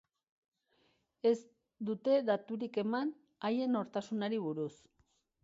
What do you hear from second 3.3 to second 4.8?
haien nortasunari buruz.